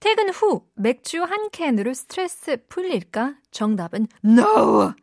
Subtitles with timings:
[0.00, 3.36] 퇴근 후 맥주 한 캔으로 스트레스 풀릴까?
[3.50, 4.94] 정답은 no.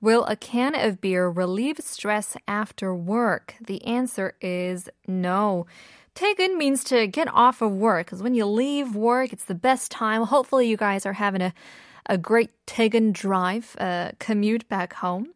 [0.00, 3.54] Will a can of beer relieve stress after work?
[3.66, 5.66] The answer is no.
[6.14, 9.90] 퇴근 means to get off of work because when you leave work, it's the best
[9.90, 10.22] time.
[10.22, 11.54] Hopefully, you guys are having a,
[12.06, 15.28] a great 퇴근 drive, uh, commute back home.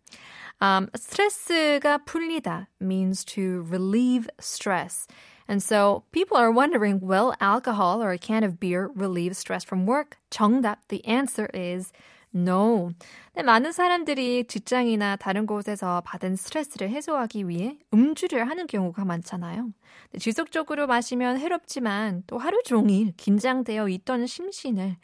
[0.61, 5.07] Um, 스트레스가 풀리다 means to relieve stress.
[5.48, 9.86] And so people are wondering, will alcohol or a can of beer relieve stress from
[9.86, 10.18] work?
[10.32, 11.92] 정답, the answer is
[12.34, 12.92] no.
[13.36, 19.72] 네, 많은 사람들이 직장이나 다른 곳에서 받은 스트레스를 해소하기 위해 음주를 하는 경우가 많잖아요.
[20.12, 24.98] 네, 지속적으로 마시면 해롭지만 또 하루 종일 긴장되어 있던 심신을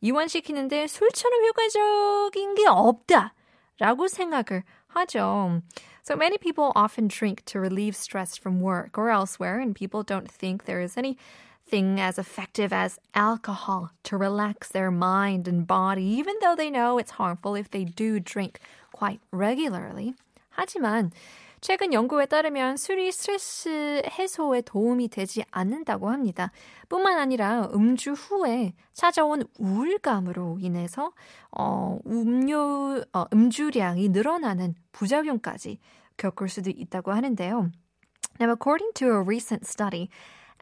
[0.00, 3.34] 이완시키는데 술처럼 효과적인 게 없다.
[3.80, 5.62] 라고 생각을 하죠.
[6.03, 10.29] So many people often drink to relieve stress from work or elsewhere, and people don't
[10.29, 16.35] think there is anything as effective as alcohol to relax their mind and body, even
[16.41, 18.59] though they know it's harmful if they do drink
[18.91, 20.13] quite regularly.
[20.55, 21.11] 하지만
[21.60, 26.52] 최근 연구에 따르면 술이 스트레스 해소에 도움이 되지 않는다고 합니다.
[26.88, 31.12] 뿐만 아니라 음주 후에 찾아온 우울감으로 인해서
[31.50, 35.78] 어, 음료 어, 음주량이 늘어나는 부작용까지
[36.16, 37.70] 겪을 수도 있다고 하는데요.
[38.40, 40.10] Now, according to a recent study,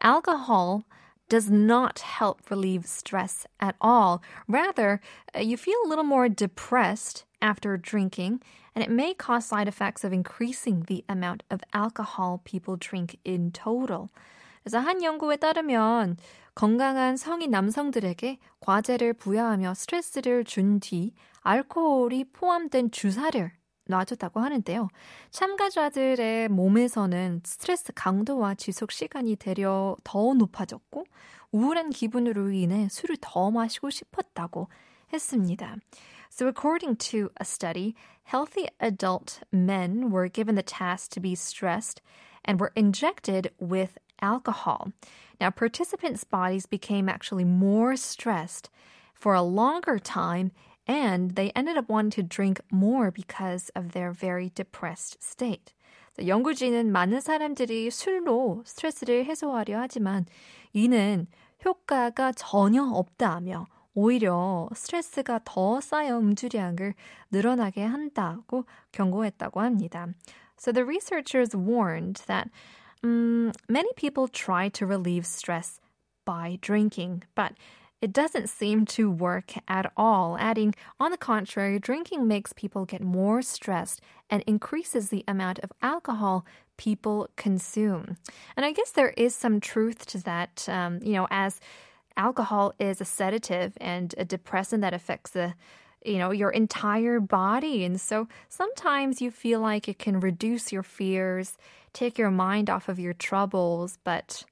[0.03, 0.85] alcohol
[1.29, 4.23] does not help relieve stress at all.
[4.49, 5.01] Rather,
[5.35, 8.41] uh, you feel a little more depressed after drinking,
[8.77, 13.51] and it may cause side effects of increasing the amount of alcohol people drink in
[13.51, 14.09] total.
[14.63, 16.19] 그래서 한 연구에 따르면
[16.55, 23.51] 건강한 성인 남성들에게 과제를 부여하며 스트레스를 준 뒤 알코올이 포함된 주사를
[23.89, 24.89] 놔줬다고 하는데요.
[25.31, 31.05] 참가자들의 몸에서는 스트레스 강도와 지속 시간이 되려 더 높아졌고
[31.53, 34.69] 우울한 기분으로 인해 술을 더 마시고 싶었다고
[35.14, 35.80] 했습니다.
[36.30, 42.02] So, according to a study, healthy adult men were given the task to be stressed
[42.46, 44.94] and were injected with alcohol.
[45.42, 48.70] Now, participants' bodies became actually more stressed
[49.14, 50.52] for a longer time
[50.88, 55.74] and they ended up wanting to drink more because of their very depressed state.
[56.20, 60.26] 연구진은 많은 사람들이 술로 스트레스를 해소하려 하지만
[60.74, 61.28] 이는
[61.64, 66.94] 효과가 전혀 없다며 오히려 스트레스가 더 쌓여 음주량을
[67.32, 70.08] 늘어나게 한다고 경고했다고 합니다.
[70.58, 72.50] So the researchers warned that
[73.04, 75.80] um, many people try to relieve stress
[76.24, 77.54] by drinking, but
[78.02, 80.38] it doesn't seem to work at all.
[80.40, 85.72] Adding, on the contrary, drinking makes people get more stressed and increases the amount of
[85.82, 86.46] alcohol
[86.78, 88.18] people consume.
[88.56, 91.60] And I guess there is some truth to that, um, you know, as
[92.18, 95.54] alcohol is a sedative and a depressant that affects the
[96.04, 100.84] you know your entire body and so sometimes you feel like it can reduce your
[100.84, 101.58] fears
[101.94, 104.44] take your mind off of your troubles but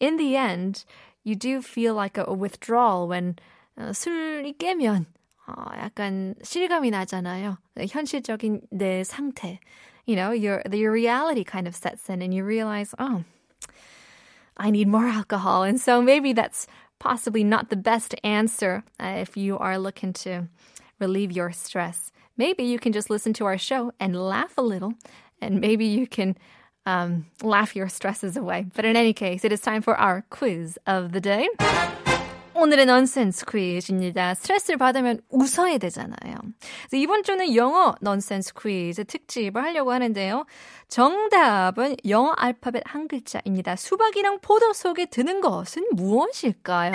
[0.00, 0.84] in the end
[1.24, 3.36] you do feel like a, withdrawal when
[3.78, 5.06] uh, 술이 깨면
[5.48, 7.56] 어, 약간 실감이 나잖아요.
[7.76, 9.58] 현실적인 내 상태.
[10.06, 13.24] You know, your your reality kind of sets in and you realize, oh,
[14.56, 15.62] I need more alcohol.
[15.62, 16.66] And so maybe that's
[17.03, 20.47] possibly not the best answer uh, if you are looking to
[20.99, 22.13] relieve your stress.
[22.37, 24.93] Maybe you can just listen to our show and laugh a little
[25.41, 26.37] and maybe you can
[26.85, 28.67] um, laugh your stresses away.
[28.73, 31.49] But in any case, it is time for our quiz of the day.
[32.55, 34.35] 오늘의 넌센스 퀴즈입니다.
[34.35, 36.35] 스트레스를 받으면 웃어야 되잖아요.
[36.93, 40.45] 이번 주는 영어 넌센스 퀴즈 특집을 하려고 하는데요.
[40.87, 43.75] 정답은 영어 알파벳 한 글자입니다.
[43.75, 46.91] 수박이랑 포도 속에 드는 것은 무엇일까요?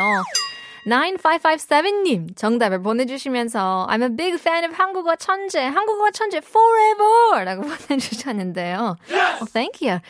[0.87, 8.97] 9557님 정답을 보내주시면서 I'm a big fan of 한국어 천재, 한국어 천재 forever 라고 보내주셨는데요.
[9.09, 9.41] Yes!
[9.41, 10.01] Well, thank you.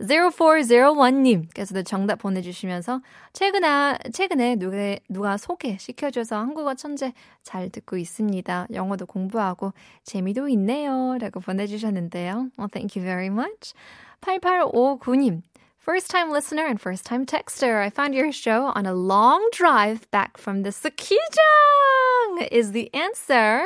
[0.00, 3.00] 0401님께서도 정답 보내주시면서
[3.32, 4.76] 최근에, 최근에 누가,
[5.08, 7.12] 누가 소개시켜줘서 한국어 천재
[7.42, 8.68] 잘 듣고 있습니다.
[8.72, 9.72] 영어도 공부하고
[10.02, 11.16] 재미도 있네요.
[11.20, 12.50] 라고 보내주셨는데요.
[12.58, 13.74] Well, thank you very much.
[14.20, 15.42] 8859님.
[15.83, 17.81] First time listener and first time texter.
[17.81, 23.63] I found your show on a long drive back from the Sakijang is the answer.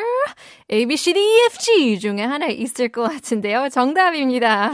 [0.70, 3.68] A, B, C, D, E, F, G 중에 하나 있을 것 같은데요.
[3.70, 4.72] 정답입니다.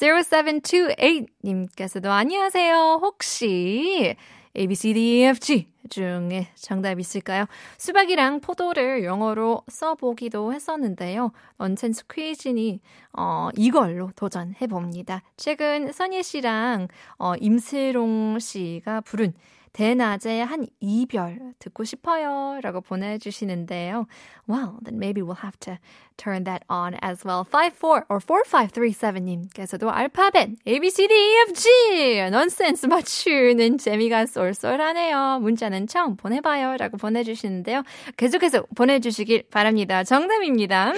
[0.00, 2.98] 0728님께서도 안녕하세요.
[3.00, 4.16] 혹시
[4.57, 7.45] A, B, C, D, E, F, G 중에 정답 있을까요?
[7.77, 11.31] 수박이랑 포도를 영어로 써보기도 했었는데요.
[11.57, 12.81] 언센스 퀴즈니
[13.13, 15.21] 어, 이걸로 도전해봅니다.
[15.37, 16.87] 최근 선예 씨랑
[17.19, 19.33] 어, 임슬롱 씨가 부른
[19.77, 24.07] 대낮에 한 이별 듣고 싶어요 라고 보내주시는데요.
[24.49, 25.77] Well, then maybe we'll have to
[26.17, 27.45] turn that on as well.
[27.45, 35.41] 54 or 4537님께서도 알파벳 A, B, C, D, E, F, G 넌센스 맞추는 재미가 쏠쏠하네요.
[35.43, 37.83] 문자는 처음 보내봐요 라고 보내주시는데요.
[38.17, 40.03] 계속해서 보내주시길 바랍니다.
[40.03, 40.91] 정답입니다.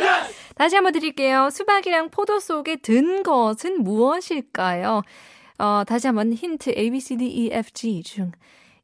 [0.56, 1.50] 다시 한번 드릴게요.
[1.50, 5.02] 수박이랑 포도 속에 든 것은 무엇일까요?
[5.58, 8.32] 어, 다시 한번 힌트 A, B, C, D, E, F, G 중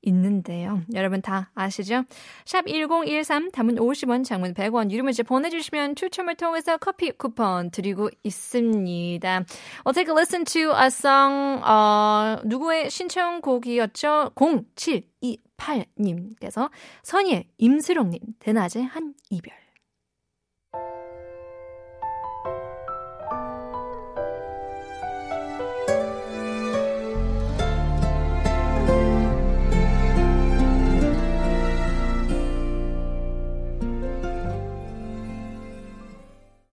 [0.06, 0.82] 있는데요.
[0.94, 2.04] 여러분 다 아시죠?
[2.46, 9.44] 샵 1013, 담은 50원, 장문 100원, 유료 문자 보내주시면 추첨을 통해서 커피 쿠폰 드리고 있습니다.
[9.84, 14.32] We'll take a listen to a song, 어, 누구의 신청곡이었죠?
[14.36, 16.70] 0728님께서
[17.04, 19.65] 선희의 임수롱님, 대낮에 한 이별.